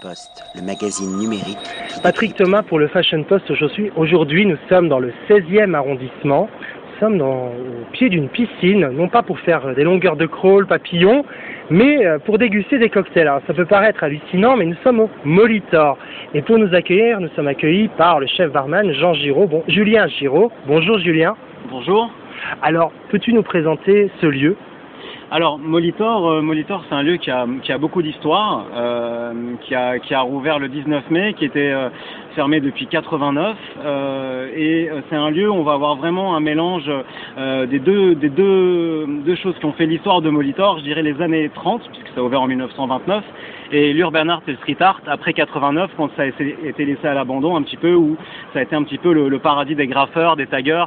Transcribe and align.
Post, 0.00 0.42
le 0.54 0.62
magazine 0.62 1.18
numérique. 1.18 1.58
Patrick 2.02 2.34
Thomas 2.36 2.62
pour 2.62 2.78
le 2.78 2.88
Fashion 2.88 3.22
Post 3.22 3.50
aujourd'hui. 3.50 3.90
Aujourd'hui, 3.96 4.46
nous 4.46 4.56
sommes 4.70 4.88
dans 4.88 4.98
le 4.98 5.12
16e 5.28 5.74
arrondissement. 5.74 6.48
Nous 6.94 7.00
sommes 7.00 7.18
dans- 7.18 7.48
au 7.48 7.84
pied 7.92 8.08
d'une 8.08 8.30
piscine, 8.30 8.88
non 8.88 9.08
pas 9.10 9.22
pour 9.22 9.38
faire 9.40 9.74
des 9.74 9.84
longueurs 9.84 10.16
de 10.16 10.24
crawl, 10.24 10.66
papillon, 10.66 11.22
mais 11.68 12.06
euh, 12.06 12.18
pour 12.18 12.38
déguster 12.38 12.78
des 12.78 12.88
cocktails. 12.88 13.28
Alors, 13.28 13.42
ça 13.46 13.52
peut 13.52 13.66
paraître 13.66 14.02
hallucinant, 14.02 14.56
mais 14.56 14.64
nous 14.64 14.76
sommes 14.82 15.00
au 15.00 15.10
Molitor. 15.26 15.98
Et 16.32 16.40
pour 16.40 16.56
nous 16.56 16.74
accueillir, 16.74 17.20
nous 17.20 17.28
sommes 17.36 17.48
accueillis 17.48 17.88
par 17.88 18.20
le 18.20 18.26
chef 18.26 18.50
barman 18.52 18.90
Jean 18.94 19.12
Giraud, 19.12 19.46
bon, 19.48 19.64
Julien 19.68 20.06
Giraud. 20.08 20.50
Bonjour 20.66 20.98
Julien. 20.98 21.36
Bonjour. 21.68 22.10
Alors, 22.62 22.90
peux-tu 23.10 23.34
nous 23.34 23.42
présenter 23.42 24.10
ce 24.22 24.26
lieu? 24.26 24.56
Alors 25.34 25.58
Molitor, 25.58 26.30
euh, 26.30 26.42
Molitor 26.42 26.84
c'est 26.88 26.94
un 26.94 27.02
lieu 27.02 27.16
qui 27.16 27.28
a, 27.28 27.78
beaucoup 27.78 28.02
d'histoire, 28.02 28.66
euh, 28.72 29.32
qui, 29.62 29.74
a, 29.74 29.98
qui 29.98 30.14
rouvert 30.14 30.60
le 30.60 30.68
19 30.68 31.10
mai, 31.10 31.34
qui 31.34 31.44
était 31.44 31.72
euh, 31.72 31.88
fermé 32.36 32.60
depuis 32.60 32.86
89, 32.86 33.56
euh, 33.84 34.48
et 34.54 34.88
c'est 35.10 35.16
un 35.16 35.30
lieu 35.30 35.50
où 35.50 35.54
on 35.54 35.64
va 35.64 35.72
avoir 35.72 35.96
vraiment 35.96 36.36
un 36.36 36.40
mélange 36.40 36.88
des, 37.36 37.80
deux, 37.80 39.34
choses 39.42 39.58
qui 39.58 39.64
ont 39.64 39.72
fait 39.72 39.86
l'histoire 39.86 40.22
de 40.22 40.30
Molitor, 40.30 40.78
je 40.78 40.84
dirais 40.84 41.02
les 41.02 41.20
années 41.20 41.50
30, 41.52 41.82
puisque 41.90 42.14
ça 42.14 42.20
a 42.20 42.22
ouvert 42.22 42.42
en 42.42 42.46
1929, 42.46 43.24
et 43.72 43.92
l'urban 43.92 44.28
art 44.28 44.42
et 44.46 44.52
le 44.52 44.56
street 44.58 44.76
art 44.78 45.00
après 45.04 45.32
89 45.32 45.90
quand 45.96 46.10
ça 46.14 46.22
a 46.22 46.26
été 46.26 46.84
laissé 46.84 47.08
à 47.08 47.14
l'abandon 47.14 47.56
un 47.56 47.62
petit 47.62 47.76
peu, 47.76 47.94
où 47.94 48.16
ça 48.52 48.60
a 48.60 48.62
été 48.62 48.76
un 48.76 48.84
petit 48.84 48.98
peu 48.98 49.12
le, 49.12 49.38
paradis 49.40 49.74
des 49.74 49.88
graffeurs, 49.88 50.36
des 50.36 50.46
taggers 50.46 50.86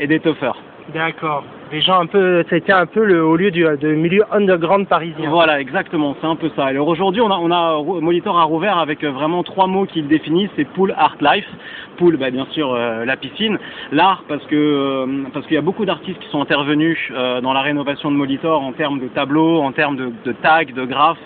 et 0.00 0.06
des 0.06 0.20
toughers. 0.20 0.71
D'accord. 0.92 1.44
Des 1.70 1.80
gens 1.80 2.00
un 2.00 2.06
peu, 2.06 2.44
été 2.50 2.72
un 2.72 2.86
peu 2.86 3.04
le 3.04 3.24
haut 3.24 3.36
lieu 3.36 3.50
du 3.50 3.64
milieu 3.96 4.24
underground 4.30 4.86
parisien. 4.88 5.30
Voilà, 5.30 5.60
exactement, 5.60 6.14
c'est 6.20 6.26
un 6.26 6.36
peu 6.36 6.50
ça. 6.54 6.66
Alors 6.66 6.88
aujourd'hui, 6.88 7.22
on 7.22 7.30
a, 7.30 7.36
on 7.36 7.50
a 7.50 7.82
Molitor 8.00 8.38
a 8.38 8.44
rouvert 8.44 8.76
avec 8.78 9.02
euh, 9.02 9.10
vraiment 9.10 9.42
trois 9.42 9.66
mots 9.66 9.86
qui 9.86 10.02
le 10.02 10.08
définissent, 10.08 10.50
c'est 10.56 10.64
pool, 10.64 10.94
art, 10.98 11.16
life. 11.20 11.48
Pool, 11.96 12.16
bah, 12.16 12.30
bien 12.30 12.46
sûr, 12.50 12.74
euh, 12.74 13.04
la 13.04 13.16
piscine. 13.16 13.58
L'art, 13.90 14.24
parce 14.28 14.44
que 14.46 14.54
euh, 14.54 15.24
parce 15.32 15.46
qu'il 15.46 15.54
y 15.54 15.58
a 15.58 15.62
beaucoup 15.62 15.86
d'artistes 15.86 16.18
qui 16.18 16.28
sont 16.28 16.42
intervenus 16.42 16.98
dans 17.42 17.52
la 17.52 17.62
rénovation 17.62 18.10
de 18.10 18.16
Molitor 18.16 18.62
en 18.62 18.72
termes 18.72 18.98
de 18.98 19.08
tableaux, 19.08 19.62
en 19.62 19.72
termes 19.72 19.96
de, 19.96 20.12
de 20.24 20.32
tags, 20.32 20.64
de 20.64 20.84
graphes. 20.84 21.18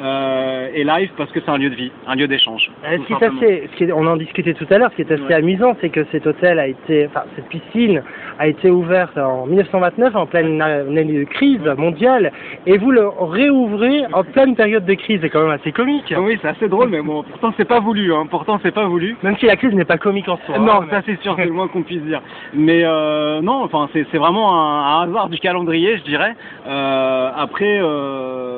Euh, 0.00 0.68
et 0.74 0.84
live 0.84 1.10
parce 1.16 1.30
que 1.32 1.40
c'est 1.40 1.50
un 1.50 1.58
lieu 1.58 1.70
de 1.70 1.74
vie, 1.74 1.90
un 2.06 2.14
lieu 2.14 2.28
d'échange. 2.28 2.70
Euh, 2.84 2.98
Ce 2.98 3.06
qui 3.06 3.12
est 3.12 3.18
simplement. 3.18 3.40
assez, 3.42 3.68
ce 3.72 3.76
qui 3.76 3.84
est- 3.84 3.92
on 3.92 4.06
en 4.06 4.16
discutait 4.16 4.54
tout 4.54 4.66
à 4.70 4.78
l'heure, 4.78 4.90
ce 4.90 4.96
qui 4.96 5.02
est 5.02 5.12
assez 5.12 5.22
Ouais. 5.22 5.34
amusant, 5.34 5.76
c'est 5.80 5.88
que 5.90 6.04
cet 6.12 6.26
hôtel 6.26 6.58
a 6.58 6.66
été, 6.66 7.06
enfin 7.06 7.22
cette 7.36 7.48
piscine 7.48 8.02
a 8.38 8.46
été 8.46 8.70
ouverte 8.70 9.18
en 9.18 9.46
1929 9.46 10.14
en 10.16 10.26
pleine 10.26 10.60
année 10.62 11.04
de 11.04 11.24
crise 11.24 11.60
mondiale, 11.76 12.32
et 12.66 12.78
vous 12.78 12.90
le 12.90 13.08
réouvrez 13.08 14.02
en 14.12 14.22
pleine 14.24 14.54
période 14.54 14.84
de 14.84 14.94
crise. 14.94 15.20
C'est 15.22 15.30
quand 15.30 15.42
même 15.42 15.50
assez 15.50 15.72
comique. 15.72 16.14
Oui, 16.16 16.38
c'est 16.42 16.48
assez 16.48 16.68
drôle, 16.68 16.88
mais 16.90 17.02
bon, 17.02 17.22
pourtant 17.24 17.52
c'est 17.56 17.64
pas 17.68 17.80
voulu. 17.80 18.12
Hein. 18.14 18.26
Pourtant 18.30 18.60
c'est 18.62 18.70
pas 18.74 18.84
voulu. 18.86 19.16
Même 19.22 19.36
si 19.38 19.46
la 19.46 19.56
crise 19.56 19.74
n'est 19.74 19.84
pas 19.84 19.98
comique 19.98 20.28
en 20.28 20.38
soi. 20.46 20.58
Non, 20.58 20.82
hein, 20.82 20.86
ça 20.90 21.02
c'est 21.06 21.20
sûr, 21.22 21.34
c'est 21.36 21.44
le 21.46 21.52
moins 21.52 21.68
qu'on 21.68 21.82
puisse 21.82 22.02
dire. 22.02 22.20
Mais 22.54 22.82
euh, 22.84 23.40
non, 23.40 23.62
enfin 23.64 23.88
c'est 23.92 24.06
c'est 24.10 24.18
vraiment 24.18 24.52
un, 24.54 25.00
un 25.02 25.08
hasard 25.10 25.28
du 25.28 25.38
calendrier, 25.38 25.96
je 25.98 26.02
dirais. 26.04 26.34
Euh, 26.66 27.30
après, 27.36 27.78
euh, 27.82 28.57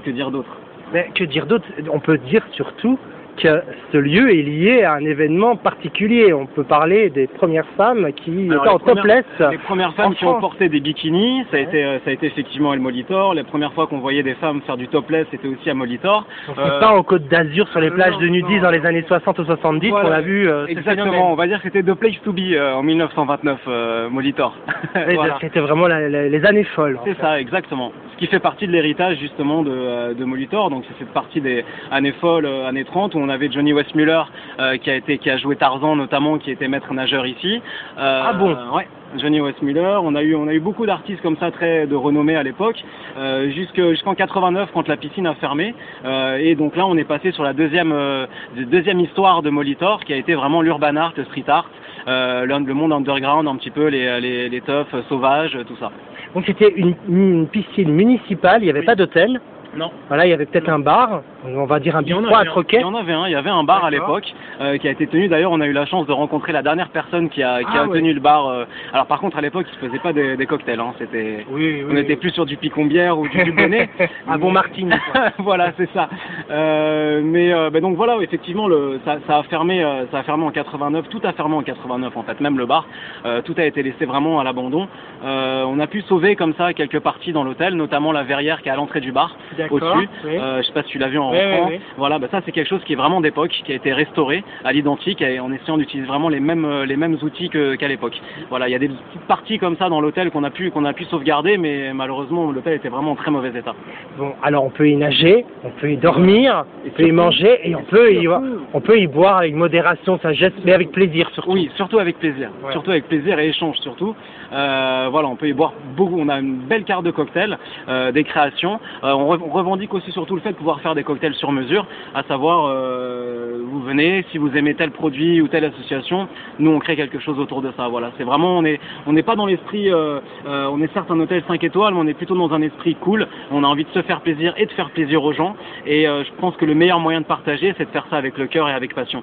que 0.00 0.10
dire 0.10 0.30
d'autre 0.30 0.56
Mais 0.92 1.10
que 1.14 1.24
dire 1.24 1.46
d'autre? 1.46 1.66
On 1.92 2.00
peut 2.00 2.18
dire 2.18 2.42
surtout 2.52 2.98
que 3.36 3.48
ce 3.90 3.98
lieu 3.98 4.30
est 4.30 4.42
lié 4.42 4.84
à 4.84 4.92
un 4.92 5.04
événement 5.04 5.56
particulier. 5.56 6.32
On 6.32 6.46
peut 6.46 6.62
parler 6.62 7.10
des 7.10 7.26
premières 7.26 7.66
femmes 7.76 8.12
qui 8.12 8.48
Alors, 8.48 8.62
étaient 8.64 8.74
en 8.74 8.78
topless. 8.78 9.24
Les 9.50 9.58
premières 9.58 9.92
femmes 9.94 10.14
qui 10.14 10.24
ont 10.24 10.38
porté 10.38 10.68
des 10.68 10.78
bikinis, 10.78 11.42
ça 11.50 11.56
a 11.56 11.60
Ouais. 11.60 11.64
été, 11.64 11.84
euh, 11.84 11.98
ça 12.04 12.10
a 12.10 12.12
été 12.12 12.26
effectivement 12.28 12.72
El 12.72 12.78
Molitor. 12.78 13.34
Les 13.34 13.42
premières 13.42 13.72
fois 13.72 13.88
qu'on 13.88 13.98
voyait 13.98 14.22
des 14.22 14.34
femmes 14.34 14.60
faire 14.62 14.76
du 14.76 14.86
topless, 14.86 15.26
c'était 15.32 15.48
aussi 15.48 15.68
à 15.68 15.74
Molitor. 15.74 16.24
On 16.46 16.60
Euh, 16.60 16.78
pas 16.78 16.92
en 16.96 17.02
Côte 17.02 17.26
d'Azur 17.26 17.66
sur 17.70 17.80
les 17.80 17.90
plages 17.90 18.16
de 18.18 18.28
non. 18.28 18.62
dans 18.62 18.70
les 18.70 18.86
années 18.86 19.02
60 19.08 19.36
ou 19.40 19.44
70 19.44 19.90
Voilà. 19.90 20.08
qu'on 20.08 20.14
a 20.14 20.20
vu 20.20 20.48
euh, 20.48 20.66
Exactement, 20.66 21.32
on 21.32 21.34
va 21.34 21.48
dire 21.48 21.56
que 21.58 21.64
c'était 21.64 21.82
The 21.82 21.94
Place 21.94 22.20
to 22.22 22.32
Be 22.32 22.52
euh, 22.52 22.74
en 22.74 22.84
1929, 22.84 23.58
euh, 23.66 24.08
Molitor. 24.10 24.56
Voilà. 25.12 25.38
C'était 25.40 25.58
vraiment 25.58 25.88
la- 25.88 26.08
la- 26.08 26.28
les 26.28 26.44
années 26.46 26.62
folles. 26.76 27.00
C'est 27.04 27.18
ça, 27.20 27.40
exactement. 27.40 27.90
Ce 28.14 28.18
qui 28.18 28.26
fait 28.28 28.38
partie 28.38 28.66
de 28.68 28.72
l'héritage 28.72 29.18
justement 29.18 29.62
de, 29.62 29.70
euh, 29.72 30.14
de 30.14 30.24
Molitor. 30.24 30.70
Donc 30.70 30.84
c'est 30.88 30.96
cette 31.00 31.12
partie 31.12 31.40
des 31.40 31.64
années 31.90 32.12
folles, 32.20 32.46
euh, 32.46 32.68
années 32.68 32.84
30, 32.84 33.14
où 33.14 33.18
on 33.18 33.28
avait 33.28 33.50
Johnny 33.50 33.72
Westmuller 33.72 34.22
euh, 34.60 34.76
qui 34.76 34.88
a 34.88 34.94
été, 34.94 35.18
qui 35.18 35.30
a 35.30 35.36
joué 35.36 35.56
Tarzan 35.56 35.96
notamment, 35.96 36.38
qui 36.38 36.52
était 36.52 36.68
maître 36.68 36.92
nageur 36.94 37.26
ici. 37.26 37.60
Euh, 37.98 38.22
Ah 38.24 38.32
bon? 38.34 38.56
Ouais. 38.76 38.86
Johnny 39.16 39.40
Westmuller, 39.40 39.98
on 40.02 40.14
a 40.16 40.22
eu 40.22 40.34
on 40.34 40.46
a 40.48 40.54
eu 40.54 40.60
beaucoup 40.60 40.86
d'artistes 40.86 41.22
comme 41.22 41.36
ça 41.38 41.50
très 41.52 41.86
de 41.86 41.94
renommée 41.94 42.34
à 42.36 42.42
l'époque, 42.42 42.82
euh, 43.16 43.48
jusque- 43.50 43.90
jusqu'en 43.90 44.14
89 44.14 44.70
quand 44.74 44.86
la 44.88 44.96
piscine 44.96 45.26
a 45.26 45.34
fermé. 45.34 45.74
Euh, 46.04 46.38
et 46.40 46.54
donc 46.56 46.74
là 46.76 46.84
on 46.86 46.96
est 46.96 47.04
passé 47.04 47.30
sur 47.32 47.42
la 47.44 47.52
deuxième 47.52 47.92
euh, 47.92 48.26
deuxième 48.56 48.98
histoire 49.00 49.42
de 49.42 49.50
Molitor 49.50 50.02
qui 50.04 50.12
a 50.12 50.16
été 50.16 50.34
vraiment 50.34 50.62
l'urban 50.62 50.96
art, 50.96 51.12
le 51.16 51.24
street 51.24 51.44
art, 51.48 51.68
le, 52.06 52.44
le 52.66 52.74
monde 52.74 52.92
underground 52.92 53.46
un 53.48 53.56
petit 53.56 53.70
peu 53.70 53.86
les 53.86 54.20
les, 54.20 54.48
les 54.48 54.62
euh, 54.68 54.84
sauvages, 55.08 55.56
tout 55.68 55.76
ça. 55.78 55.90
Donc 56.34 56.44
c'était 56.46 56.72
une, 56.74 56.94
une 57.08 57.46
piscine 57.48 57.92
municipale, 57.92 58.62
il 58.62 58.64
n'y 58.64 58.70
avait 58.70 58.80
Oui. 58.80 58.86
pas 58.86 58.96
d'hôtel. 58.96 59.40
Non. 59.76 59.90
Voilà, 60.08 60.26
il 60.26 60.30
y 60.30 60.32
avait 60.32 60.46
peut-être 60.46 60.68
un 60.68 60.78
bar, 60.78 61.22
on 61.46 61.64
va 61.64 61.80
dire 61.80 61.96
un 61.96 62.02
Il 62.02 62.08
y 62.08 62.14
en 62.14 62.18
bistrot 62.20 62.34
avait 62.36 62.46
un. 62.48 62.50
troquet. 62.50 62.76
Il 62.78 62.82
y 62.82 62.84
en 62.84 62.94
avait 62.94 63.12
un. 63.12 63.26
Il 63.26 63.32
y 63.32 63.34
avait 63.34 63.50
un 63.50 63.64
bar 63.64 63.84
à 63.84 63.90
l'époque 63.90 64.32
euh, 64.60 64.76
qui 64.78 64.86
a 64.88 64.90
été 64.90 65.06
tenu. 65.06 65.28
D'ailleurs, 65.28 65.52
on 65.52 65.60
a 65.60 65.66
eu 65.66 65.72
la 65.72 65.86
chance 65.86 66.06
de 66.06 66.12
rencontrer 66.12 66.52
la 66.52 66.62
dernière 66.62 66.90
personne 66.90 67.28
qui 67.28 67.42
a, 67.42 67.60
qui 67.60 67.66
Ah 67.74 67.82
a 67.82 67.86
ouais. 67.86 67.98
tenu 67.98 68.12
le 68.12 68.20
bar. 68.20 68.46
euh. 68.48 68.64
Alors, 68.92 69.06
par 69.06 69.20
contre, 69.20 69.36
à 69.38 69.40
l'époque, 69.40 69.66
ils 69.72 69.82
ne 69.84 69.88
faisaient 69.88 70.00
pas 70.02 70.12
des, 70.12 70.36
des 70.36 70.46
cocktails. 70.46 70.80
Hein. 70.80 70.94
C'était. 70.98 71.44
Oui, 71.50 71.82
oui. 71.82 71.86
On 71.90 71.96
était 71.96 72.16
plus 72.16 72.30
sur 72.30 72.46
du 72.46 72.56
picombière 72.56 73.18
ou 73.18 73.28
du 73.28 73.42
dubonnet. 73.42 73.88
un 74.28 74.38
bon 74.38 74.50
martini. 74.52 74.92
voilà, 75.38 75.72
c'est 75.76 75.90
ça. 75.92 76.08
Euh, 76.50 77.20
mais 77.24 77.52
euh, 77.52 77.70
ben 77.70 77.80
donc 77.82 77.96
voilà, 77.96 78.16
effectivement, 78.20 78.68
le, 78.68 79.00
ça, 79.04 79.18
ça 79.26 79.38
a 79.38 79.42
fermé, 79.44 79.82
euh, 79.82 80.06
ça 80.12 80.18
a 80.18 80.22
fermé 80.22 80.44
en 80.44 80.50
89. 80.50 81.08
Tout 81.08 81.20
a 81.24 81.32
fermé 81.32 81.54
en 81.56 81.62
89 81.62 82.16
en 82.16 82.22
fait, 82.22 82.40
même 82.40 82.58
le 82.58 82.66
bar. 82.66 82.86
Euh, 83.24 83.42
tout 83.42 83.54
a 83.58 83.64
été 83.64 83.82
laissé 83.82 84.04
vraiment 84.04 84.40
à 84.40 84.44
l'abandon. 84.44 84.88
Euh, 85.24 85.64
on 85.66 85.78
a 85.80 85.86
pu 85.86 86.02
sauver 86.02 86.36
comme 86.36 86.54
ça 86.54 86.72
quelques 86.74 87.00
parties 87.00 87.32
dans 87.32 87.44
l'hôtel, 87.44 87.74
notamment 87.74 88.12
la 88.12 88.22
verrière 88.22 88.62
qui 88.62 88.68
est 88.68 88.72
à 88.72 88.76
l'entrée 88.76 89.00
du 89.00 89.12
bar 89.12 89.36
D'accord. 89.56 89.63
Au-dessus. 89.70 90.08
oui. 90.24 90.36
Euh, 90.38 90.62
je 90.62 90.66
sais 90.66 90.72
pas 90.72 90.82
si 90.82 90.88
tu 90.90 90.98
l'as 90.98 91.08
vu 91.08 91.18
en 91.18 91.30
rentrant. 91.30 91.66
oui, 91.66 91.74
oui. 91.74 91.80
Voilà, 91.96 92.18
bah 92.18 92.28
ça 92.30 92.40
c'est 92.44 92.52
quelque 92.52 92.68
chose 92.68 92.82
qui 92.84 92.92
est 92.92 92.96
vraiment 92.96 93.20
d'époque, 93.20 93.50
qui 93.64 93.72
a 93.72 93.74
été 93.74 93.92
restauré 93.92 94.44
à 94.64 94.72
l'identique 94.72 95.22
et 95.22 95.40
en 95.40 95.52
essayant 95.52 95.78
d'utiliser 95.78 96.06
vraiment 96.08 96.28
les 96.28 96.40
mêmes 96.40 96.64
euh, 96.64 96.86
les 96.86 96.96
mêmes 96.96 97.16
outils 97.22 97.50
qu'à 97.50 97.88
l'époque. 97.88 98.20
Voilà, 98.50 98.68
il 98.68 98.72
y 98.72 98.74
a 98.74 98.78
des 98.78 98.88
petites 98.88 99.26
parties 99.28 99.58
comme 99.58 99.76
ça 99.76 99.88
dans 99.88 100.00
l'hôtel 100.00 100.30
qu'on 100.30 100.44
a 100.44 100.50
pu 100.50 100.70
qu'on 100.70 100.84
a 100.84 100.92
pu 100.92 101.04
sauvegarder, 101.04 101.56
mais 101.58 101.92
malheureusement 101.92 102.50
l'hôtel 102.50 102.74
était 102.74 102.88
vraiment 102.88 103.12
en 103.12 103.16
très 103.16 103.30
mauvais 103.30 103.50
état. 103.50 103.74
Bon, 104.18 104.32
alors 104.42 104.64
on 104.64 104.70
peut 104.70 104.88
y 104.88 104.96
nager, 104.96 105.44
on 105.64 105.70
peut 105.70 105.90
y 105.90 105.96
dormir, 105.96 106.64
Et 106.84 106.88
on 106.88 106.92
peut 106.92 107.08
y 107.08 107.12
manger 107.12 107.60
et 107.64 107.74
on 107.74 107.82
peut 107.82 108.12
y, 108.12 108.28
on 108.28 108.80
peut 108.80 108.98
y 108.98 109.06
boire 109.06 109.38
avec 109.38 109.54
modération, 109.54 110.18
sagesse, 110.20 110.52
mais 110.64 110.72
avec 110.72 110.92
plaisir 110.92 111.28
surtout. 111.34 111.52
Oui, 111.52 111.70
surtout 111.76 111.98
avec 111.98 112.18
plaisir. 112.18 112.50
Ouais. 112.64 112.72
Surtout 112.72 112.90
avec 112.90 113.08
plaisir 113.08 113.38
et 113.38 113.48
échange 113.48 113.76
surtout. 113.78 114.14
Euh, 114.52 115.08
voilà, 115.10 115.28
on 115.28 115.36
peut 115.36 115.48
y 115.48 115.52
boire 115.52 115.72
beaucoup. 115.96 116.18
On 116.18 116.28
a 116.28 116.38
une 116.38 116.56
belle 116.56 116.84
carte 116.84 117.04
de 117.04 117.10
cocktails, 117.10 117.58
euh, 117.88 118.12
des 118.12 118.24
créations. 118.24 118.80
Euh, 119.02 119.12
on 119.12 119.53
revendique 119.54 119.94
aussi 119.94 120.10
surtout 120.12 120.34
le 120.34 120.40
fait 120.40 120.50
de 120.50 120.56
pouvoir 120.56 120.80
faire 120.80 120.94
des 120.94 121.04
cocktails 121.04 121.34
sur 121.34 121.52
mesure, 121.52 121.86
à 122.14 122.22
savoir 122.24 122.66
euh, 122.66 123.62
vous 123.64 123.80
venez, 123.80 124.24
si 124.30 124.38
vous 124.38 124.54
aimez 124.56 124.74
tel 124.74 124.90
produit 124.90 125.40
ou 125.40 125.48
telle 125.48 125.64
association, 125.64 126.28
nous 126.58 126.70
on 126.70 126.78
crée 126.78 126.96
quelque 126.96 127.18
chose 127.20 127.38
autour 127.38 127.62
de 127.62 127.72
ça. 127.76 127.88
Voilà, 127.88 128.10
c'est 128.18 128.24
vraiment 128.24 128.58
on 128.58 128.64
on 129.06 129.12
n'est 129.12 129.22
pas 129.22 129.36
dans 129.36 129.46
l'esprit. 129.46 129.90
euh, 129.90 130.20
euh, 130.46 130.68
on 130.72 130.80
est 130.82 130.92
certes 130.92 131.10
un 131.10 131.20
hôtel 131.20 131.42
5 131.46 131.62
étoiles, 131.64 131.94
mais 131.94 132.00
on 132.00 132.06
est 132.06 132.14
plutôt 132.14 132.36
dans 132.36 132.52
un 132.52 132.62
esprit 132.62 132.94
cool. 132.96 133.26
On 133.50 133.64
a 133.64 133.66
envie 133.66 133.84
de 133.84 133.90
se 133.90 134.02
faire 134.02 134.20
plaisir 134.20 134.54
et 134.56 134.66
de 134.66 134.72
faire 134.72 134.90
plaisir 134.90 135.22
aux 135.22 135.32
gens. 135.32 135.56
Et 135.86 136.04
je 136.04 136.32
pense 136.40 136.56
que 136.56 136.64
le 136.64 136.74
meilleur 136.74 137.00
moyen 137.00 137.20
de 137.20 137.26
partager, 137.26 137.74
c'est 137.76 137.84
de 137.84 137.90
faire 137.90 138.06
ça 138.10 138.16
avec 138.16 138.36
le 138.38 138.46
cœur 138.46 138.68
et 138.68 138.72
avec 138.72 138.94
passion. 138.94 139.22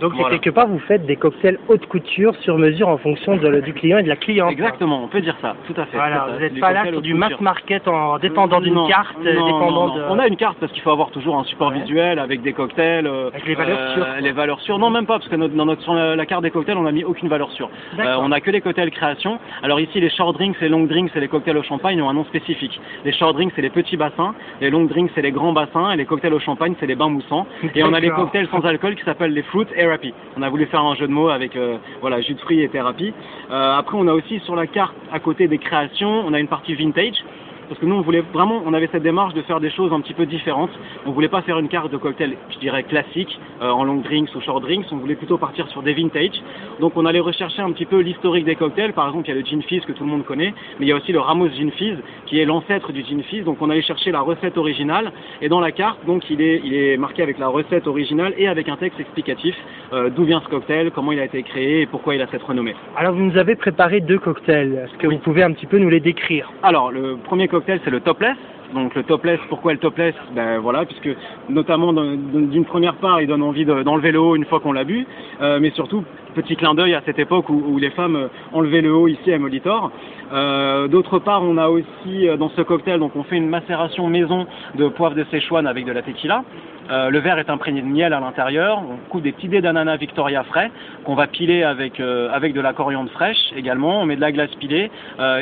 Donc 0.00 0.14
Voilà. 0.14 0.30
quelque 0.38 0.50
part 0.50 0.66
vous 0.66 0.78
faites 0.80 1.04
des 1.06 1.16
cocktails 1.16 1.58
haute 1.68 1.86
couture 1.86 2.34
sur 2.36 2.56
mesure 2.58 2.88
en 2.88 2.96
fonction 2.96 3.36
de- 3.36 3.60
du 3.60 3.72
client 3.74 3.98
et 3.98 4.02
de 4.02 4.08
la 4.08 4.16
cliente. 4.16 4.50
Exactement, 4.52 5.04
on 5.04 5.08
peut 5.08 5.20
dire 5.20 5.36
ça, 5.42 5.54
tout 5.66 5.78
à 5.80 5.84
fait. 5.86 5.96
Voilà, 5.98 6.26
vous 6.32 6.40
n'êtes 6.40 6.58
pas 6.58 6.72
là 6.72 6.84
sur 6.90 7.02
du 7.02 7.12
mass 7.14 7.38
market 7.40 7.86
en 7.86 8.18
dépendant 8.18 8.60
d'une 8.60 8.74
Non, 8.74 8.88
carte, 8.88 9.16
non, 9.18 9.24
dépendant 9.46 9.88
non, 9.88 9.94
de. 9.94 10.00
non. 10.00 10.06
On 10.10 10.18
a 10.18 10.26
une 10.26 10.36
carte 10.36 10.56
parce 10.58 10.72
qu'il 10.72 10.82
faut 10.82 10.90
avoir 10.90 11.10
toujours 11.10 11.38
un 11.38 11.44
support 11.44 11.68
Ouais. 11.70 11.80
visuel 11.80 12.18
avec 12.18 12.40
des 12.42 12.52
cocktails. 12.52 13.06
euh, 13.06 13.28
Avec 13.28 13.46
les 13.46 13.54
valeurs 13.54 13.92
sûres, 13.92 14.04
quoi. 14.06 14.20
Les 14.20 14.32
valeurs 14.32 14.60
sûres. 14.60 14.78
Non, 14.78 14.90
même 14.90 15.06
pas, 15.06 15.18
parce 15.18 15.28
que 15.28 15.36
notre- 15.36 15.54
dans 15.54 15.66
notre, 15.66 15.82
sur 15.82 15.94
la, 15.94 16.26
carte 16.26 16.42
des 16.42 16.50
cocktails, 16.50 16.76
on 16.78 16.82
n'a 16.82 16.92
mis 16.92 17.04
aucune 17.04 17.28
valeur 17.28 17.50
sûre. 17.52 17.68
Euh, 17.98 18.16
on 18.20 18.32
a 18.32 18.40
que 18.40 18.50
les 18.50 18.60
cocktails 18.60 18.90
création. 18.90 19.38
Alors 19.62 19.80
ici, 19.80 20.00
les 20.00 20.10
short 20.10 20.34
drinks, 20.36 20.56
les 20.60 20.68
long 20.68 20.84
drinks, 20.84 21.10
c'est 21.12 21.20
les 21.20 21.28
cocktails 21.28 21.56
au 21.58 21.62
champagne 21.62 22.00
ont 22.00 22.08
un 22.08 22.14
nom 22.14 22.24
spécifique. 22.24 22.80
Les 23.04 23.12
short 23.12 23.34
drinks, 23.34 23.52
c'est 23.54 23.62
les 23.62 23.70
petits 23.70 23.96
bassins. 23.96 24.34
Les 24.60 24.70
long 24.70 24.84
drinks, 24.84 25.10
c'est 25.14 25.22
les 25.22 25.32
grands 25.32 25.52
bassins. 25.52 25.92
Et 25.92 25.96
les 25.96 26.04
cocktails 26.04 26.34
au 26.34 26.38
champagne, 26.40 26.74
c'est 26.80 26.86
les 26.86 26.94
bains 26.94 27.08
moussants. 27.08 27.46
Et 27.74 27.82
on 27.82 27.92
a 27.92 28.00
les 28.00 28.10
cocktails 28.10 28.48
sans 28.50 28.64
alcool 28.64 28.94
qui 28.94 29.04
s'appellent 29.04 29.32
les 29.32 29.42
fruit 29.42 29.66
therapy. 29.66 30.12
On 30.36 30.42
a 30.42 30.48
voulu 30.48 30.66
faire 30.66 30.84
un 30.84 30.94
jeu 30.94 31.06
de 31.06 31.12
mots 31.12 31.30
avec 31.30 31.56
euh, 31.56 31.78
voilà 32.00 32.20
jus 32.20 32.34
de 32.34 32.40
fruits 32.40 32.62
et 32.62 32.68
thérapie. 32.68 33.12
Euh, 33.50 33.78
après, 33.78 33.96
on 33.98 34.06
a 34.06 34.12
aussi 34.12 34.38
sur 34.40 34.56
la 34.56 34.66
carte 34.66 34.94
à 35.12 35.18
côté 35.18 35.48
des 35.48 35.58
créations, 35.58 36.24
on 36.26 36.32
a 36.34 36.40
une 36.40 36.48
partie 36.48 36.74
vintage. 36.74 37.24
Parce 37.70 37.78
que 37.80 37.86
nous 37.86 37.94
on 37.94 38.00
voulait 38.00 38.24
vraiment, 38.32 38.64
on 38.66 38.74
avait 38.74 38.88
cette 38.90 39.04
démarche 39.04 39.32
de 39.32 39.42
faire 39.42 39.60
des 39.60 39.70
choses 39.70 39.92
un 39.92 40.00
petit 40.00 40.12
peu 40.12 40.26
différentes. 40.26 40.72
On 41.06 41.12
voulait 41.12 41.28
pas 41.28 41.40
faire 41.42 41.56
une 41.60 41.68
carte 41.68 41.92
de 41.92 41.96
cocktail, 41.96 42.36
je 42.50 42.58
dirais 42.58 42.82
classique, 42.82 43.38
euh, 43.62 43.70
en 43.70 43.84
long 43.84 44.00
drinks 44.00 44.34
ou 44.34 44.40
short 44.40 44.60
drinks. 44.60 44.86
On 44.90 44.96
voulait 44.96 45.14
plutôt 45.14 45.38
partir 45.38 45.68
sur 45.68 45.80
des 45.80 45.94
vintage. 45.94 46.42
Donc 46.80 46.96
on 46.96 47.06
allait 47.06 47.20
rechercher 47.20 47.62
un 47.62 47.70
petit 47.70 47.86
peu 47.86 48.00
l'historique 48.00 48.44
des 48.44 48.56
cocktails. 48.56 48.92
Par 48.92 49.06
exemple, 49.06 49.28
il 49.28 49.34
y 49.34 49.38
a 49.38 49.40
le 49.40 49.46
gin 49.46 49.62
fizz 49.62 49.84
que 49.84 49.92
tout 49.92 50.02
le 50.02 50.10
monde 50.10 50.24
connaît, 50.24 50.52
mais 50.80 50.86
il 50.86 50.88
y 50.88 50.92
a 50.92 50.96
aussi 50.96 51.12
le 51.12 51.20
Ramos 51.20 51.48
gin 51.50 51.70
fizz 51.70 51.96
qui 52.26 52.40
est 52.40 52.44
l'ancêtre 52.44 52.90
du 52.92 53.04
gin 53.04 53.22
fizz. 53.22 53.44
Donc 53.44 53.62
on 53.62 53.70
allait 53.70 53.82
chercher 53.82 54.10
la 54.10 54.20
recette 54.20 54.58
originale 54.58 55.12
et 55.40 55.48
dans 55.48 55.60
la 55.60 55.70
carte, 55.70 56.04
donc 56.06 56.28
il 56.28 56.42
est, 56.42 56.60
il 56.64 56.74
est 56.74 56.96
marqué 56.96 57.22
avec 57.22 57.38
la 57.38 57.46
recette 57.46 57.86
originale 57.86 58.34
et 58.36 58.48
avec 58.48 58.68
un 58.68 58.78
texte 58.78 58.98
explicatif 58.98 59.54
euh, 59.92 60.10
d'où 60.10 60.24
vient 60.24 60.40
ce 60.40 60.48
cocktail, 60.48 60.90
comment 60.90 61.12
il 61.12 61.20
a 61.20 61.24
été 61.24 61.44
créé 61.44 61.82
et 61.82 61.86
pourquoi 61.86 62.16
il 62.16 62.22
a 62.22 62.26
cette 62.32 62.42
renommée. 62.42 62.74
Alors 62.96 63.14
vous 63.14 63.22
nous 63.22 63.38
avez 63.38 63.54
préparé 63.54 64.00
deux 64.00 64.18
cocktails. 64.18 64.72
Est-ce 64.86 64.98
que 64.98 65.06
vous 65.06 65.18
pouvez 65.18 65.44
un 65.44 65.52
petit 65.52 65.66
peu 65.66 65.78
nous 65.78 65.88
les 65.88 66.00
décrire? 66.00 66.50
Alors 66.64 66.90
le 66.90 67.16
premier 67.16 67.46
cocktail 67.46 67.59
c'est 67.66 67.90
le 67.90 68.00
topless. 68.00 68.36
Donc 68.74 68.94
le 68.94 69.02
topless, 69.02 69.40
pourquoi 69.48 69.72
le 69.72 69.78
topless? 69.78 70.14
Ben 70.32 70.58
voilà, 70.58 70.84
puisque 70.84 71.08
notamment 71.48 71.92
d'une 71.92 72.64
première 72.64 72.94
part, 72.94 73.20
il 73.20 73.26
donne 73.26 73.42
envie 73.42 73.64
de- 73.64 73.82
d'enlever 73.82 74.12
le 74.12 74.20
haut 74.20 74.36
une 74.36 74.44
fois 74.44 74.60
qu'on 74.60 74.72
l'a 74.72 74.84
bu, 74.84 75.06
Euh, 75.40 75.58
mais 75.60 75.70
surtout 75.70 76.04
petit 76.36 76.54
clin 76.54 76.74
d'œil 76.74 76.94
à 76.94 77.00
cette 77.04 77.18
époque 77.18 77.48
où, 77.48 77.78
les 77.78 77.90
femmes 77.90 78.14
euh, 78.14 78.28
enlevaient 78.52 78.82
le 78.82 78.94
haut 78.94 79.08
ici 79.08 79.32
à 79.32 79.38
Molitor. 79.38 79.90
Euh, 80.32 80.86
D'autre 80.86 81.18
part, 81.18 81.42
on 81.42 81.56
a 81.58 81.68
aussi 81.68 82.28
dans 82.38 82.50
ce 82.50 82.60
cocktail, 82.62 83.00
donc 83.00 83.16
on 83.16 83.24
fait 83.24 83.36
une 83.36 83.48
macération 83.48 84.06
maison 84.06 84.46
de 84.76 84.86
poivre 84.88 85.16
de 85.16 85.24
Szechuan 85.24 85.66
avec 85.66 85.84
de 85.84 85.92
la 85.92 86.02
tequila. 86.02 86.44
Le 86.88 87.18
verre 87.20 87.38
est 87.38 87.50
imprégné 87.50 87.82
de 87.82 87.86
miel 87.86 88.12
à 88.12 88.18
l'intérieur. 88.20 88.82
On 88.82 88.96
coupe 89.10 89.22
des 89.22 89.30
petits 89.30 89.46
dés 89.48 89.60
d'ananas 89.60 89.96
Victoria 89.96 90.42
frais 90.42 90.72
qu'on 91.04 91.14
va 91.14 91.28
piler 91.28 91.62
avec, 91.62 92.00
avec 92.00 92.52
de 92.52 92.60
la 92.60 92.72
coriandre 92.72 93.10
fraîche 93.12 93.52
également. 93.56 94.00
On 94.02 94.06
met 94.06 94.16
de 94.16 94.20
la 94.20 94.32
glace 94.32 94.52
pilée 94.56 94.90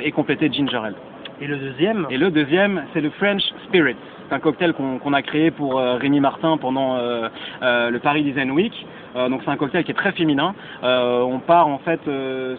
et 0.04 0.12
complété 0.12 0.50
de 0.50 0.54
ginger 0.54 0.76
ale. 0.84 0.94
Et 1.40 1.46
le 1.46 1.56
deuxième 1.56 2.06
Et 2.10 2.18
le 2.18 2.30
deuxième, 2.30 2.84
c'est 2.92 3.00
le 3.00 3.10
French 3.10 3.42
Spirit. 3.66 3.96
C'est 4.28 4.34
un 4.34 4.40
cocktail 4.40 4.74
qu'on 4.74 5.12
a 5.12 5.22
créé 5.22 5.50
pour 5.50 5.78
euh, 5.78 5.94
Rémi 5.94 6.20
Martin 6.20 6.58
pendant 6.58 6.96
euh, 6.96 7.28
euh, 7.62 7.90
le 7.90 7.98
Paris 7.98 8.22
Design 8.22 8.50
Week. 8.50 8.74
Euh, 9.16 9.28
donc 9.30 9.40
c'est 9.42 9.50
un 9.50 9.56
cocktail 9.56 9.84
qui 9.84 9.92
est 9.92 9.94
très 9.94 10.12
féminin. 10.12 10.54
On 10.82 11.38
part 11.38 11.68
en 11.68 11.78
fait 11.78 12.00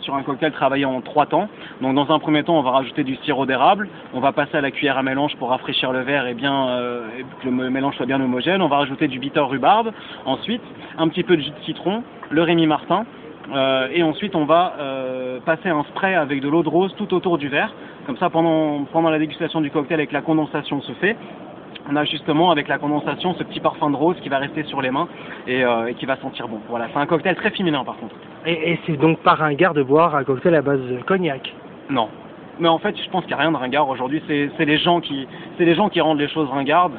sur 0.01 0.15
un 0.15 0.23
cocktail 0.23 0.51
travaillé 0.51 0.85
en 0.85 1.01
trois 1.01 1.25
temps. 1.25 1.47
Donc 1.81 1.93
dans 1.93 2.09
un 2.11 2.19
premier 2.19 2.43
temps, 2.43 2.57
on 2.57 2.63
va 2.63 2.71
rajouter 2.71 3.03
du 3.03 3.15
sirop 3.17 3.45
d'érable. 3.45 3.87
On 4.13 4.19
va 4.19 4.31
passer 4.31 4.57
à 4.57 4.61
la 4.61 4.71
cuillère 4.71 4.97
à 4.97 5.03
mélange 5.03 5.35
pour 5.35 5.49
rafraîchir 5.49 5.91
le 5.91 6.01
verre 6.01 6.25
et 6.25 6.33
bien 6.33 6.79
que 7.41 7.49
le 7.49 7.69
mélange 7.69 7.95
soit 7.97 8.05
bien 8.05 8.21
homogène. 8.21 8.61
On 8.61 8.67
va 8.67 8.77
rajouter 8.77 9.07
du 9.07 9.19
bitter 9.19 9.41
rhubarbe. 9.41 9.91
Ensuite, 10.25 10.63
un 10.97 11.07
petit 11.09 11.23
peu 11.23 11.35
de 11.37 11.41
jus 11.41 11.51
de 11.51 11.65
citron, 11.65 12.03
le 12.29 12.41
Rémi 12.41 12.65
Martin. 12.65 13.05
Et 13.93 14.01
ensuite, 14.01 14.35
on 14.35 14.45
va 14.45 14.73
passer 15.45 15.69
un 15.69 15.83
spray 15.83 16.15
avec 16.15 16.41
de 16.41 16.50
l'eau 16.50 16.63
de 16.63 16.69
rose 16.69 16.94
tout 16.97 17.13
autour 17.13 17.38
du 17.38 17.47
verre. 17.47 17.74
Comme 18.06 18.18
ça, 18.18 18.30
pendant, 18.30 18.86
pendant 18.91 19.09
la 19.09 19.19
dégustation 19.19 19.62
du 19.62 19.71
cocktail, 19.71 20.00
avec 20.00 20.12
la 20.12 20.21
condensation 20.21 20.81
se 20.81 20.94
fait. 20.94 21.15
On 21.91 21.95
a 21.95 22.03
justement 22.06 22.51
avec 22.51 22.68
la 22.68 22.77
condensation 22.77 23.33
ce 23.33 23.44
petit 23.44 23.59
parfum 23.59 23.89
de 23.89 23.95
rose 23.95 24.15
qui 24.21 24.30
va 24.30 24.38
rester 24.38 24.63
sur 24.63 24.81
les 24.81 24.91
mains 24.91 25.07
et, 25.47 25.63
euh, 25.63 25.88
et 25.88 25.95
qui 25.95 26.06
va 26.06 26.18
sentir 26.18 26.47
bon. 26.47 26.59
Voilà, 26.69 26.88
c'est 26.94 27.00
un 27.00 27.06
cocktail 27.07 27.36
très 27.36 27.50
féminin 27.51 27.83
par 27.83 27.97
contre. 27.97 28.15
Et, 28.45 28.74
et 28.74 28.80
c'est 28.86 28.97
donc 28.97 29.19
pas 29.19 29.33
ringard 29.33 29.74
de 29.74 29.81
boire 29.81 30.15
un 30.15 30.24
cocktail 30.24 30.56
à 30.56 30.62
base 30.62 30.81
de 30.81 30.97
cognac? 31.03 31.53
Non. 31.89 32.09
Mais 32.59 32.68
en 32.68 32.77
fait, 32.77 32.94
je 33.01 33.09
pense 33.09 33.24
qu'il 33.24 33.33
n'y 33.33 33.39
a 33.39 33.44
rien 33.44 33.53
de 33.53 33.57
ringard 33.57 33.88
aujourd'hui. 33.88 34.21
C'est 34.27 34.65
les 34.65 34.77
gens 34.77 35.00
qui, 35.00 35.25
c'est 35.57 35.63
les 35.63 35.75
gens 35.75 35.88
qui 35.88 36.01
rendent 36.01 36.19
les 36.19 36.27
choses 36.27 36.50
ringardes. 36.50 36.92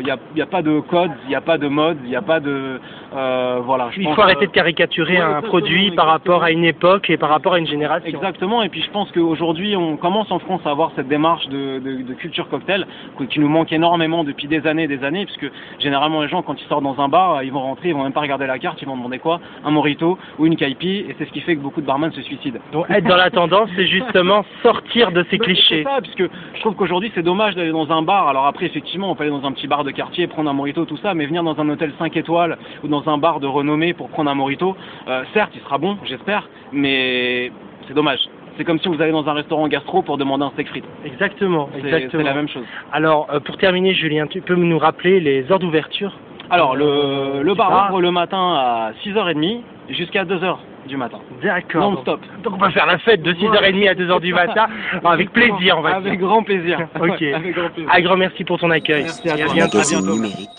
Il 0.00 0.04
n'y 0.04 0.10
a, 0.10 0.18
y 0.34 0.42
a 0.42 0.46
pas 0.46 0.60
de 0.60 0.80
code, 0.80 1.12
il 1.24 1.28
n'y 1.28 1.36
a 1.36 1.40
pas 1.40 1.56
de 1.56 1.68
mode, 1.68 1.98
il 2.02 2.10
n'y 2.10 2.16
a 2.16 2.22
pas 2.22 2.40
de, 2.40 2.80
euh, 3.14 3.60
voilà. 3.64 3.88
je 3.90 4.00
Il 4.00 4.04
pense, 4.04 4.14
faut 4.16 4.22
arrêter 4.22 4.46
de 4.46 4.52
caricaturer 4.52 5.14
ouais, 5.14 5.18
un 5.20 5.26
exactement, 5.28 5.48
produit 5.50 5.90
par 5.92 6.06
rapport 6.06 6.42
à 6.42 6.50
une 6.50 6.64
époque 6.64 7.08
et 7.10 7.16
par 7.16 7.30
rapport 7.30 7.54
à 7.54 7.58
une 7.58 7.66
génération. 7.66 8.08
Exactement, 8.08 8.62
et 8.62 8.68
puis 8.68 8.82
je 8.82 8.90
pense 8.90 9.10
qu'aujourd'hui, 9.12 9.76
on 9.76 9.96
commence 9.96 10.30
en 10.30 10.38
France 10.38 10.60
à 10.66 10.70
avoir 10.70 10.90
cette 10.96 11.08
démarche 11.08 11.46
de, 11.48 11.78
de- 11.78 12.02
de 12.02 12.14
culture 12.14 12.48
cocktail 12.48 12.86
qui 13.30 13.40
nous 13.40 13.48
manque 13.48 13.72
énormément 13.72 14.24
depuis 14.24 14.46
des 14.46 14.66
années 14.66 14.84
et 14.84 14.88
des 14.88 15.04
années, 15.04 15.24
puisque 15.24 15.50
généralement 15.80 16.22
les 16.22 16.28
gens, 16.28 16.42
quand 16.42 16.60
ils 16.60 16.66
sortent 16.68 16.84
dans 16.84 17.00
un 17.00 17.08
bar, 17.08 17.42
ils 17.42 17.52
vont 17.52 17.60
rentrer, 17.62 17.88
ils 17.88 17.94
vont 17.94 18.02
même 18.04 18.12
pas 18.12 18.20
regarder 18.20 18.46
la 18.46 18.58
carte, 18.58 18.80
ils 18.82 18.86
vont 18.88 18.96
demander 18.96 19.18
quoi? 19.18 19.40
Un 19.64 19.70
mojito 19.70 20.18
ou 20.38 20.46
une 20.46 20.56
caipi, 20.56 21.04
et 21.08 21.14
c'est 21.18 21.24
ce 21.26 21.32
qui 21.32 21.40
fait 21.40 21.56
que 21.56 21.60
beaucoup 21.60 21.80
de 21.80 21.86
barman 21.86 22.12
se 22.12 22.22
suicident. 22.22 22.58
Donc 22.72 22.86
être 22.90 23.04
dans 23.04 23.16
la 23.16 23.30
tendance, 23.30 23.68
c'est 23.76 23.86
justement 23.86 24.44
sortir 24.62 25.12
de 25.12 25.24
ces 25.30 25.38
clichés. 25.38 25.82
C'est 25.84 25.90
ça, 25.90 26.00
puisque 26.02 26.24
je 26.54 26.60
trouve 26.60 26.74
qu'aujourd'hui 26.74 27.10
c'est 27.14 27.22
dommage 27.22 27.54
d'aller 27.54 27.72
dans 27.72 27.90
un 27.90 28.02
bar. 28.02 28.28
Alors 28.28 28.46
après, 28.46 28.66
effectivement, 28.66 29.10
on 29.10 29.14
peut 29.14 29.22
aller 29.24 29.32
dans 29.32 29.46
un 29.46 29.52
petit 29.52 29.66
bar 29.66 29.84
de 29.84 29.90
quartier, 29.90 30.26
prendre 30.26 30.50
un 30.50 30.54
mojito, 30.54 30.84
tout 30.84 30.96
ça, 30.98 31.14
mais 31.14 31.26
venir 31.26 31.42
dans 31.42 31.58
un 31.60 31.68
hôtel 31.68 31.92
5 31.98 32.16
étoiles 32.16 32.58
ou 32.84 32.88
dans 32.88 32.97
un 33.06 33.18
bar 33.18 33.40
de 33.40 33.46
renommée 33.46 33.92
pour 33.92 34.08
prendre 34.08 34.30
un 34.30 34.34
mojito, 34.34 34.76
euh, 35.08 35.22
certes, 35.34 35.52
il 35.54 35.60
sera 35.62 35.78
bon, 35.78 35.98
j'espère, 36.04 36.48
mais 36.72 37.52
c'est 37.86 37.94
dommage. 37.94 38.20
C'est 38.56 38.64
comme 38.64 38.80
si 38.80 38.88
vous 38.88 39.00
allez 39.00 39.12
dans 39.12 39.28
un 39.28 39.34
restaurant 39.34 39.68
gastro 39.68 40.02
pour 40.02 40.18
demander 40.18 40.44
un 40.44 40.50
steak 40.50 40.68
frites. 40.68 40.84
Exactement, 41.04 41.68
C'est 41.74 41.78
exactement. 41.78 42.10
c'est 42.22 42.28
la 42.28 42.34
même 42.34 42.48
chose. 42.48 42.64
Alors, 42.92 43.28
euh, 43.32 43.38
pour 43.38 43.56
terminer, 43.56 43.94
Julien, 43.94 44.26
tu 44.26 44.40
peux 44.40 44.56
nous 44.56 44.78
rappeler 44.78 45.20
les 45.20 45.50
heures 45.52 45.60
d'ouverture 45.60 46.12
Alors, 46.50 46.74
le, 46.74 47.42
le 47.42 47.54
bar 47.54 47.90
ouvre 47.90 48.00
le 48.00 48.10
matin 48.10 48.54
à 48.56 48.92
6h30 49.04 49.60
jusqu'à 49.90 50.24
2h 50.24 50.56
du 50.88 50.96
matin. 50.96 51.18
D'accord. 51.42 51.92
Non-stop. 51.92 52.20
Donc 52.42 52.54
on 52.54 52.58
va 52.58 52.70
faire 52.70 52.86
la 52.86 52.98
fête 52.98 53.22
de 53.22 53.32
6h30 53.32 53.88
à 53.90 53.94
2h 53.94 54.20
du 54.22 54.32
matin, 54.34 54.66
avec 55.04 55.30
plaisir, 55.32 55.76
on 55.78 55.82
va 55.82 55.96
Avec 55.96 56.12
dire. 56.18 56.20
grand 56.26 56.42
plaisir. 56.42 56.80
Ok. 57.00 57.22
Avec 57.22 57.54
grand 57.54 57.68
plaisir. 57.68 57.92
Un 57.94 58.00
grand 58.00 58.16
merci 58.16 58.42
pour 58.44 58.58
ton 58.58 58.70
accueil. 58.70 59.02
Merci 59.02 59.28
à 59.30 59.36
toi. 59.36 59.54
bientôt. 59.54 59.78
magazine 59.78 60.00
bientôt. 60.20 60.58